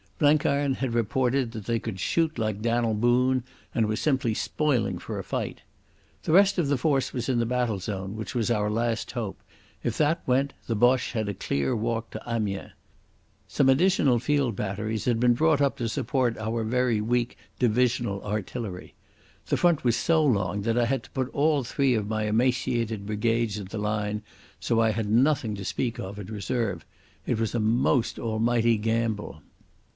[0.17, 5.17] Blenkiron had reported that they could shoot like Dan'l Boone, and were simply spoiling for
[5.17, 5.61] a fight.
[6.23, 9.41] The rest of the force was in the battle zone, which was our last hope.
[9.83, 12.71] If that went the Boche had a clear walk to Amiens.
[13.47, 18.93] Some additional field batteries had been brought up to support our very weak divisional artillery.
[19.47, 23.05] The front was so long that I had to put all three of my emaciated
[23.07, 24.21] brigades in the line,
[24.59, 26.85] so I had nothing to speak of in reserve.
[27.25, 29.41] It was a most almighty gamble.